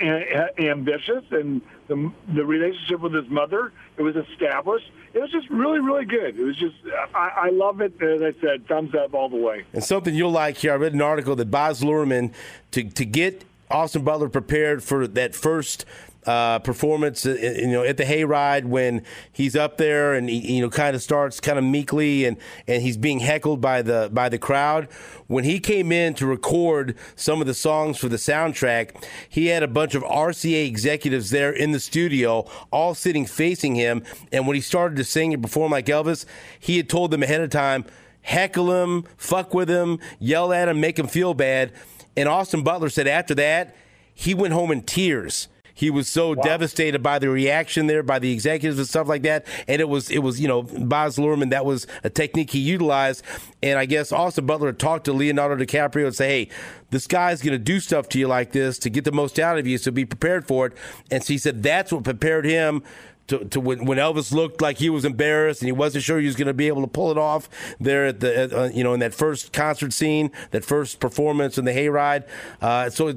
[0.00, 1.24] a- ambitious.
[1.30, 4.90] And the the relationship with his mother it was established.
[5.12, 6.38] It was just really really good.
[6.38, 6.76] It was just
[7.14, 9.64] I, I love it as I said thumbs up all the way.
[9.72, 12.32] And something you'll like here I read an article that Baz Luhrmann
[12.72, 15.84] to to get Austin Butler prepared for that first
[16.26, 19.02] uh, performance, uh, you know, at the hayride when
[19.32, 22.82] he's up there and he, you know, kind of starts kind of meekly and, and
[22.82, 24.88] he's being heckled by the by the crowd.
[25.28, 29.62] When he came in to record some of the songs for the soundtrack, he had
[29.62, 34.02] a bunch of RCA executives there in the studio, all sitting facing him.
[34.30, 36.26] And when he started to sing and perform like Elvis,
[36.58, 37.84] he had told them ahead of time
[38.22, 41.72] heckle him, fuck with him, yell at him, make him feel bad.
[42.16, 43.74] And Austin Butler said after that,
[44.14, 45.48] he went home in tears.
[45.80, 46.42] He was so wow.
[46.42, 49.46] devastated by the reaction there by the executives and stuff like that.
[49.66, 53.24] And it was, it was, you know, Baz Luhrmann, that was a technique he utilized.
[53.62, 56.54] And I guess Austin Butler talked to Leonardo DiCaprio and say, hey,
[56.90, 59.58] this guy's going to do stuff to you like this to get the most out
[59.58, 59.78] of you.
[59.78, 60.74] So be prepared for it.
[61.10, 62.82] And so he said that's what prepared him
[63.30, 66.26] to, to when, when, Elvis looked like he was embarrassed and he wasn't sure he
[66.26, 68.92] was going to be able to pull it off there at the uh, you know
[68.92, 72.26] in that first concert scene, that first performance in the hayride.
[72.60, 73.14] Uh, so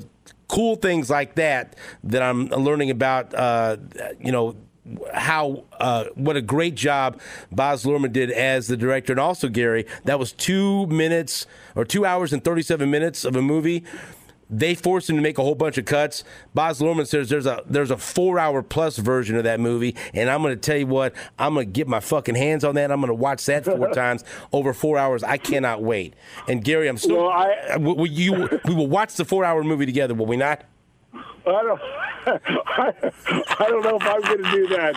[0.48, 3.34] cool things like that that I'm learning about.
[3.34, 3.78] Uh,
[4.20, 4.56] you know
[5.14, 7.20] how uh, what a great job
[7.52, 9.86] Baz Luhrmann did as the director, and also Gary.
[10.06, 13.84] That was two minutes or two hours and thirty seven minutes of a movie
[14.54, 16.24] they forced him to make a whole bunch of cuts.
[16.54, 20.30] Baz Luhrmann says there's a there's a four hour plus version of that movie, and
[20.30, 22.92] I'm going to tell you what, I'm going to get my fucking hands on that.
[22.92, 25.24] I'm going to watch that four times over four hours.
[25.24, 26.14] I cannot wait.
[26.48, 29.86] And Gary, I'm so well, I, we, you we will watch the four hour movie
[29.86, 30.64] together, will we not?
[31.46, 31.82] I don't.
[32.26, 33.12] I,
[33.60, 34.96] I don't know if I'm going to do that.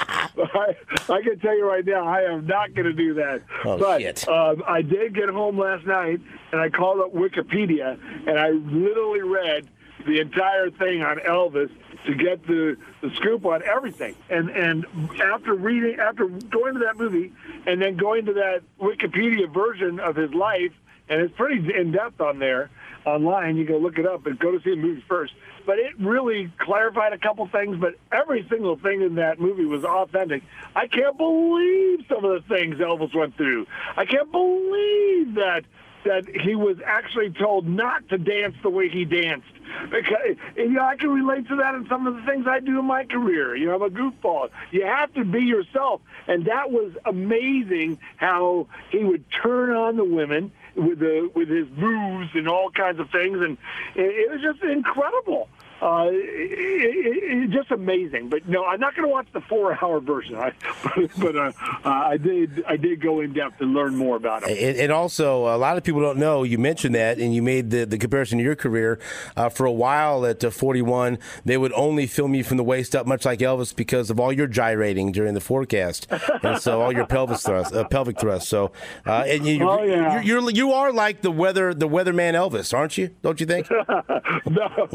[0.55, 0.77] I,
[1.13, 3.43] I can tell you right now, I am not going to do that.
[3.65, 4.29] Oh, but shit.
[4.29, 6.21] Um, I did get home last night,
[6.53, 9.69] and I called up Wikipedia, and I literally read
[10.07, 11.71] the entire thing on Elvis
[12.07, 14.15] to get the, the scoop on everything.
[14.31, 14.87] And and
[15.21, 17.33] after reading, after going to that movie,
[17.67, 20.73] and then going to that Wikipedia version of his life,
[21.09, 22.71] and it's pretty in depth on there
[23.05, 23.57] online.
[23.57, 25.33] You can look it up but go to see the movie first
[25.67, 27.77] but it really clarified a couple things.
[27.79, 30.43] But every single thing in that movie was authentic.
[30.75, 33.67] I can't believe some of the things Elvis went through.
[33.97, 35.65] I can't believe that
[36.05, 39.49] that he was actually told not to dance the way he danced.
[39.91, 42.79] Because you know, I can relate to that in some of the things I do
[42.79, 43.57] in my career.
[43.57, 44.51] You know, I'm a goofball.
[44.71, 50.05] You have to be yourself, and that was amazing how he would turn on the
[50.05, 53.59] women with the with his moves and all kinds of things, and
[53.97, 55.49] it, it was just incredible
[55.81, 58.29] uh, it, it, just amazing.
[58.29, 60.37] But no, I'm not going to watch the four-hour version.
[60.37, 61.53] I, but, but uh,
[61.85, 64.59] uh, I did I did go in depth and learn more about it.
[64.59, 66.43] And, and, also, a lot of people don't know.
[66.43, 68.99] You mentioned that, and you made the, the comparison to your career.
[69.37, 72.97] Uh, for a while at uh, 41, they would only film you from the waist
[72.97, 76.07] up, much like Elvis, because of all your gyrating during the forecast,
[76.43, 78.49] and so all your pelvis thrust, uh, pelvic thrust.
[78.49, 78.73] So,
[79.05, 80.23] and you, oh, yeah.
[80.23, 83.11] you're, you're, you are like the weather the weatherman Elvis, aren't you?
[83.23, 83.69] Don't you think?
[84.47, 84.89] no,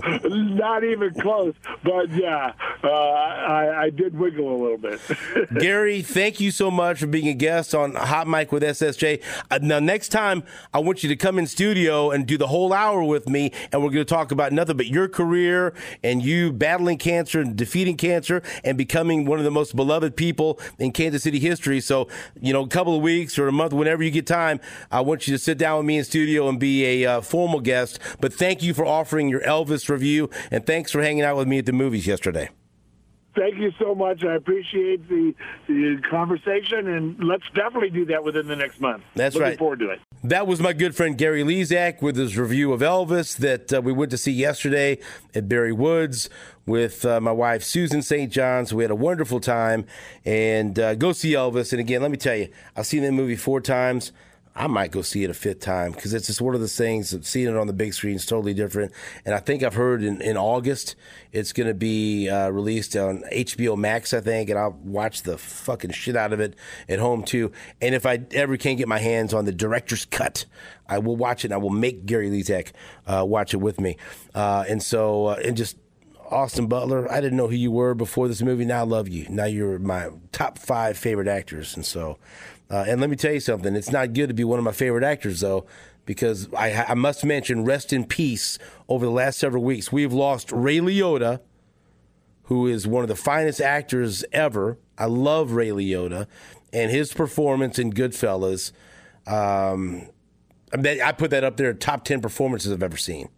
[0.71, 1.53] not even close.
[1.83, 2.53] But yeah,
[2.83, 5.01] uh, I, I, did wiggle a little bit.
[5.59, 9.21] Gary, thank you so much for being a guest on Hot Mic with SSJ.
[9.49, 12.71] Uh, now, next time, I want you to come in studio and do the whole
[12.71, 16.51] hour with me, and we're going to talk about nothing but your career and you
[16.53, 21.23] battling cancer and defeating cancer and becoming one of the most beloved people in Kansas
[21.23, 21.81] City history.
[21.81, 22.07] So,
[22.39, 24.59] you know, a couple of weeks or a month, whenever you get time,
[24.91, 27.59] I want you to sit down with me in studio and be a uh, formal
[27.59, 27.99] guest.
[28.19, 31.47] But thank you for offering your Elvis review and and thanks for hanging out with
[31.47, 32.49] me at the movies yesterday.
[33.33, 34.25] Thank you so much.
[34.25, 35.33] I appreciate the,
[35.67, 39.03] the conversation, and let's definitely do that within the next month.
[39.15, 39.57] That's Looking right.
[39.57, 39.99] forward to it.
[40.23, 43.93] That was my good friend Gary Lezak with his review of Elvis that uh, we
[43.93, 44.99] went to see yesterday
[45.33, 46.27] at Barrywoods
[46.65, 48.31] with uh, my wife Susan St.
[48.31, 48.73] John's.
[48.73, 49.85] We had a wonderful time,
[50.25, 51.71] and uh, go see Elvis.
[51.71, 54.11] And again, let me tell you, I've seen that movie four times.
[54.55, 57.15] I might go see it a fifth time because it's just one of those things.
[57.27, 58.91] Seeing it on the big screen is totally different.
[59.25, 60.95] And I think I've heard in, in August
[61.31, 65.37] it's going to be uh, released on HBO Max, I think, and I'll watch the
[65.37, 66.55] fucking shit out of it
[66.89, 67.53] at home too.
[67.81, 70.45] And if I ever can get my hands on the director's cut,
[70.87, 71.47] I will watch it.
[71.47, 72.71] and I will make Gary Lezak
[73.07, 73.95] uh, watch it with me.
[74.35, 75.77] Uh, and so, uh, and just
[76.31, 77.11] Austin Butler.
[77.11, 78.65] I didn't know who you were before this movie.
[78.65, 79.27] Now I love you.
[79.29, 82.17] Now you're my top five favorite actors, and so
[82.71, 83.75] uh, and let me tell you something.
[83.75, 85.65] It's not good to be one of my favorite actors, though,
[86.05, 88.57] because I, I must mention, rest in peace,
[88.87, 91.41] over the last several weeks, we've lost Ray Liotta,
[92.43, 94.77] who is one of the finest actors ever.
[94.97, 96.27] I love Ray Liotta
[96.71, 98.71] and his performance in Goodfellas.
[99.27, 100.07] Um,
[100.73, 103.29] I put that up there, top 10 performances I've ever seen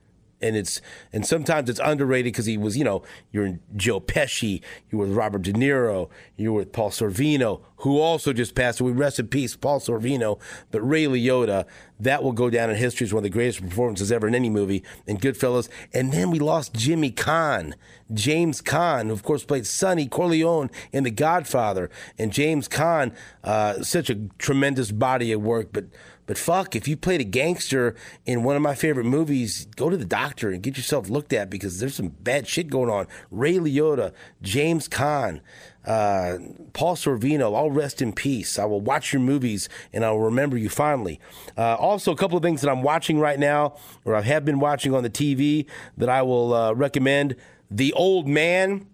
[0.44, 3.02] and it's and sometimes it's underrated because he was you know
[3.32, 7.62] you're in Joe Pesci, you were with Robert De Niro, you were with Paul Sorvino,
[7.78, 8.92] who also just passed away.
[8.92, 10.40] Rest in peace, Paul Sorvino.
[10.72, 11.66] But Ray Liotta,
[12.00, 14.50] that will go down in history as one of the greatest performances ever in any
[14.50, 15.70] movie in Goodfellas.
[15.94, 17.74] And then we lost Jimmy Caan,
[18.14, 23.14] James Caan, who of course played Sonny Corleone in The Godfather, and James Caan,
[23.44, 25.86] uh, such a tremendous body of work, but
[26.26, 27.96] But fuck, if you played a gangster
[28.26, 31.50] in one of my favorite movies, go to the doctor and get yourself looked at
[31.50, 33.08] because there's some bad shit going on.
[33.30, 35.42] Ray Liotta, James Caan,
[35.86, 36.38] uh,
[36.72, 38.58] Paul Sorvino, all rest in peace.
[38.58, 41.20] I will watch your movies and I will remember you fondly.
[41.58, 44.60] Uh, also, a couple of things that I'm watching right now, or I have been
[44.60, 45.66] watching on the TV
[45.98, 47.36] that I will uh, recommend.
[47.70, 48.88] The Old Man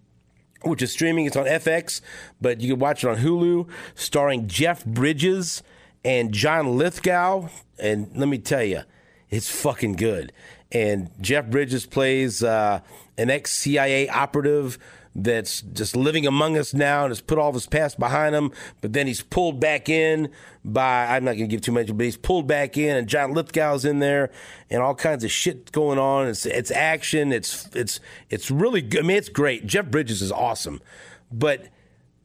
[0.62, 1.24] which is streaming.
[1.24, 2.00] It's on FX,
[2.40, 5.62] but you can watch it on Hulu, starring Jeff Bridges
[6.04, 7.48] and John Lithgow.
[7.78, 8.82] And let me tell you,
[9.30, 10.32] it's fucking good.
[10.72, 12.80] And Jeff Bridges plays uh,
[13.18, 14.78] an ex CIA operative
[15.14, 18.52] that's just living among us now and has put all of his past behind him,
[18.80, 20.30] but then he's pulled back in
[20.64, 23.34] by, I'm not going to give too much, but he's pulled back in and John
[23.34, 24.30] Lithgow's in there
[24.70, 26.28] and all kinds of shit going on.
[26.28, 27.32] It's, it's action.
[27.32, 27.98] It's, it's,
[28.28, 29.00] it's really good.
[29.00, 29.66] I mean, it's great.
[29.66, 30.80] Jeff Bridges is awesome,
[31.32, 31.66] but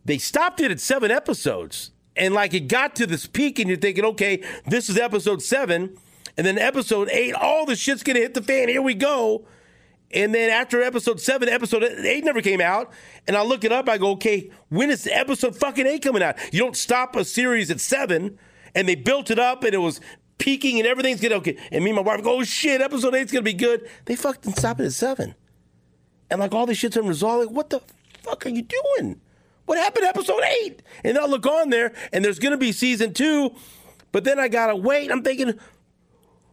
[0.03, 1.91] they stopped it at seven episodes.
[2.15, 5.97] And like it got to this peak and you're thinking, okay, this is episode seven.
[6.37, 8.69] And then episode eight, all the shit's going to hit the fan.
[8.69, 9.45] Here we go
[10.15, 12.91] and then after episode seven, episode eight never came out.
[13.27, 13.89] And I look it up.
[13.89, 16.37] I go, okay, when is episode fucking eight coming out?
[16.53, 18.39] You don't stop a series at seven.
[18.73, 19.99] And they built it up and it was
[20.37, 21.57] peaking and everything's gonna okay.
[21.71, 23.89] And me and my wife go, oh shit, episode eight's gonna be good.
[24.05, 25.35] They fucking stop it at seven.
[26.29, 27.47] And like all this shit's unresolved.
[27.47, 27.81] Like, what the
[28.21, 29.21] fuck are you doing?
[29.65, 30.81] What happened to episode eight?
[31.03, 33.55] And I'll look on there and there's gonna be season two.
[34.11, 35.11] But then I gotta wait.
[35.11, 35.59] I'm thinking,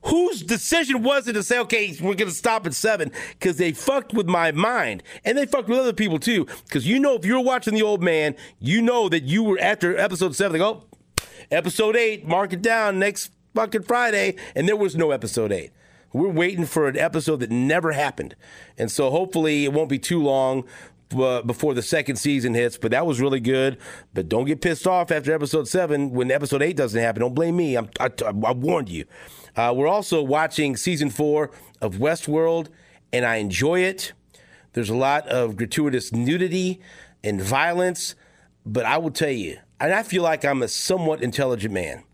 [0.05, 3.13] whose decision was it to say, okay, we're going to stop at seven?
[3.39, 5.03] Because they fucked with my mind.
[5.25, 6.47] And they fucked with other people too.
[6.65, 9.97] Because you know, if you're watching The Old Man, you know that you were after
[9.97, 14.37] episode seven, they oh, go, episode eight, mark it down next fucking Friday.
[14.55, 15.71] And there was no episode eight.
[16.13, 18.37] We're waiting for an episode that never happened.
[18.77, 20.65] And so hopefully it won't be too long
[21.15, 23.79] uh, before the second season hits, but that was really good.
[24.15, 27.21] But don't get pissed off after episode seven when episode eight doesn't happen.
[27.21, 27.77] Don't blame me.
[27.77, 29.05] I'm, I, I warned you.
[29.57, 31.51] Uh, we're also watching season four
[31.81, 32.69] of Westworld,
[33.13, 34.13] and I enjoy it.
[34.73, 36.81] There's a lot of gratuitous nudity
[37.23, 38.15] and violence,
[38.65, 42.05] but I will tell you, and I feel like I'm a somewhat intelligent man.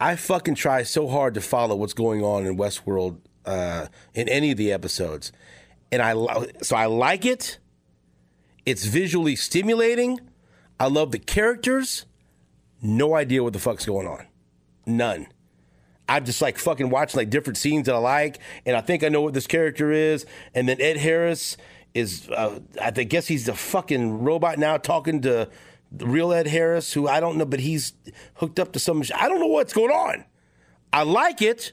[0.00, 4.50] I fucking try so hard to follow what's going on in Westworld uh, in any
[4.50, 5.32] of the episodes,
[5.92, 6.12] and I
[6.62, 7.58] so I like it.
[8.64, 10.20] It's visually stimulating.
[10.78, 12.06] I love the characters.
[12.82, 14.26] No idea what the fuck's going on.
[14.86, 15.26] None.
[16.08, 19.08] I'm just like fucking watching like different scenes that I like, and I think I
[19.08, 20.24] know what this character is.
[20.54, 21.56] And then Ed Harris
[21.94, 25.48] is, uh, I guess he's the fucking robot now talking to
[25.92, 27.92] real Ed Harris, who I don't know, but he's
[28.34, 29.02] hooked up to some.
[29.14, 30.24] I don't know what's going on.
[30.92, 31.72] I like it.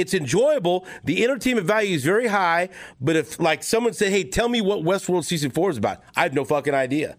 [0.00, 0.86] It's enjoyable.
[1.04, 2.68] The entertainment value is very high.
[3.00, 6.22] But if like someone said, "Hey, tell me what Westworld season four is about," I
[6.22, 7.16] have no fucking idea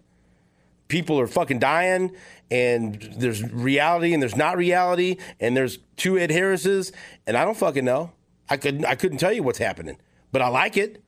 [0.90, 2.14] people are fucking dying
[2.50, 6.92] and there's reality and there's not reality and there's two Ed Harrises
[7.26, 8.12] and I don't fucking know.
[8.50, 9.96] I couldn't I couldn't tell you what's happening,
[10.32, 11.02] but I like it.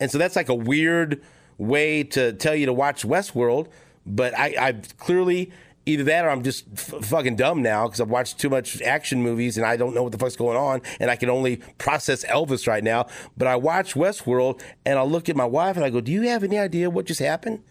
[0.00, 1.22] And so that's like a weird
[1.58, 3.68] way to tell you to watch Westworld,
[4.04, 5.52] but I I clearly
[5.86, 9.22] either that or I'm just f- fucking dumb now because I've watched too much action
[9.22, 12.24] movies and I don't know what the fuck's going on and I can only process
[12.24, 13.06] Elvis right now.
[13.36, 16.22] But I watch Westworld and I look at my wife and I go, "Do you
[16.22, 17.62] have any idea what just happened?"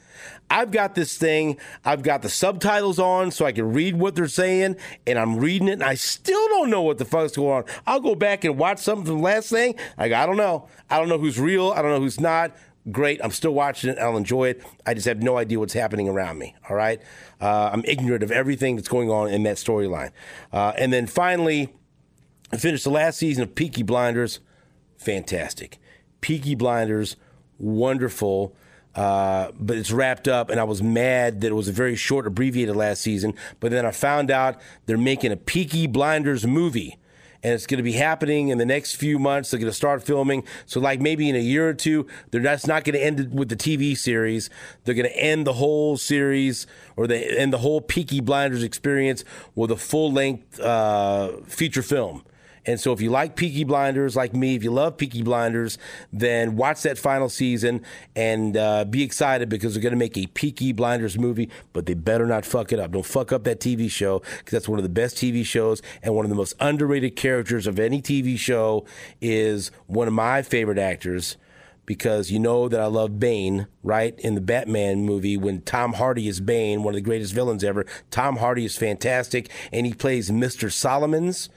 [0.50, 4.28] I've got this thing, I've got the subtitles on so I can read what they're
[4.28, 7.64] saying, and I'm reading it, and I still don't know what the fuck's going on.
[7.86, 9.76] I'll go back and watch something from the last thing.
[9.98, 10.68] I go, I don't know.
[10.90, 11.72] I don't know who's real.
[11.72, 12.56] I don't know who's not.
[12.92, 13.20] Great.
[13.24, 13.98] I'm still watching it.
[13.98, 14.64] I'll enjoy it.
[14.86, 16.56] I just have no idea what's happening around me.
[16.70, 17.02] All right.
[17.42, 20.12] Uh, I'm ignorant of everything that's going on in that storyline.
[20.52, 21.74] Uh, and then finally,
[22.52, 24.40] I finished the last season of Peaky Blinders.
[24.98, 25.78] Fantastic.
[26.22, 27.18] Peaky Blinders,
[27.60, 28.56] wonderful.
[28.96, 32.26] Uh, but it's wrapped up, and I was mad that it was a very short,
[32.26, 33.34] abbreviated last season.
[33.60, 36.98] But then I found out they're making a Peaky Blinders movie,
[37.44, 39.52] and it's going to be happening in the next few months.
[39.52, 40.44] They're going to start filming.
[40.66, 43.50] So, like maybe in a year or two, they're that's not going to end with
[43.50, 44.50] the TV series.
[44.84, 49.24] They're going to end the whole series or they end the whole Peaky Blinders experience
[49.56, 52.24] with a full length uh, feature film.
[52.66, 55.78] And so if you like Peaky Blinders, like me, if you love Peaky Blinders,
[56.12, 57.82] then watch that final season
[58.16, 61.94] and uh, be excited because they're going to make a Peaky Blinders movie, but they
[61.94, 62.92] better not fuck it up.
[62.92, 66.16] Don't fuck up that TV show because that's one of the best TV shows and
[66.16, 68.86] one of the most underrated characters of any TV show
[69.22, 71.38] is one of my favorite actors
[71.86, 74.18] because you know that I love Bane, right?
[74.20, 77.86] In the Batman movie, when Tom Hardy is Bane, one of the greatest villains ever,
[78.12, 80.72] Tom Hardy is fantastic, and he plays Mr.
[80.72, 81.50] Solomons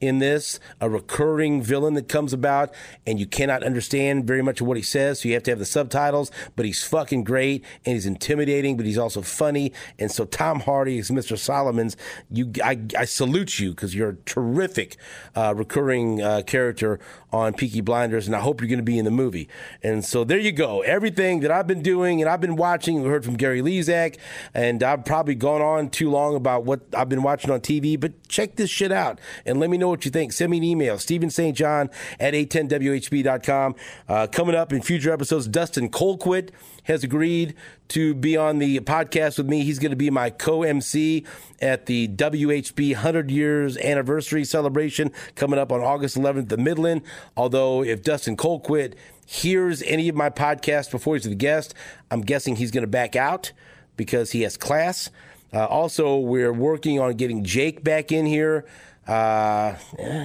[0.00, 2.72] in this, a recurring villain that comes about,
[3.06, 5.58] and you cannot understand very much of what he says, so you have to have
[5.58, 6.30] the subtitles.
[6.54, 9.72] But he's fucking great, and he's intimidating, but he's also funny.
[9.98, 11.38] And so Tom Hardy is Mr.
[11.38, 11.96] Solomons.
[12.30, 14.96] You, I, I salute you because you're a terrific
[15.34, 17.00] uh, recurring uh, character
[17.32, 19.48] on Peaky Blinders, and I hope you're going to be in the movie.
[19.82, 20.82] And so there you go.
[20.82, 24.16] Everything that I've been doing and I've been watching, we heard from Gary Lezak,
[24.54, 28.26] and I've probably gone on too long about what I've been watching on TV, but
[28.28, 30.32] check this shit out and let me know what you think.
[30.32, 31.56] Send me an email, Steven St.
[31.56, 33.74] John at 810WHB.com.
[34.08, 36.50] Uh, coming up in future episodes, Dustin Colquitt
[36.84, 37.54] has agreed
[37.88, 39.64] to be on the podcast with me.
[39.64, 41.24] He's going to be my co MC
[41.60, 47.02] at the WHB 100 years anniversary celebration coming up on August 11th at the Midland.
[47.36, 48.94] Although, if Dustin Colquitt
[49.26, 51.74] hears any of my podcasts before he's the guest,
[52.10, 53.52] I'm guessing he's going to back out
[53.96, 55.10] because he has class.
[55.52, 58.66] Uh, also, we're working on getting Jake back in here.
[59.06, 59.76] Uh,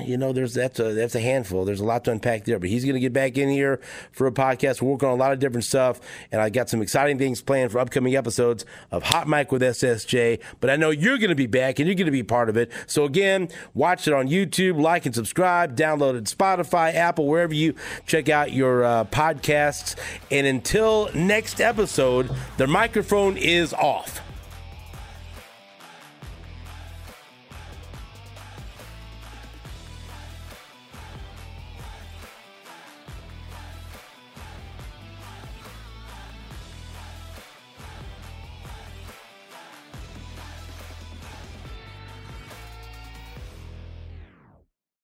[0.06, 1.66] you know, there's that's a that's a handful.
[1.66, 3.80] There's a lot to unpack there, but he's going to get back in here
[4.12, 4.82] for a podcast.
[4.82, 6.00] We're working on a lot of different stuff,
[6.32, 10.40] and I got some exciting things planned for upcoming episodes of Hot Mic with SSJ.
[10.60, 12.58] But I know you're going to be back, and you're going to be part of
[12.58, 12.72] it.
[12.88, 17.76] So again, watch it on YouTube, like and subscribe, download it Spotify, Apple, wherever you
[18.08, 19.96] check out your uh, podcasts.
[20.32, 24.22] And until next episode, the microphone is off.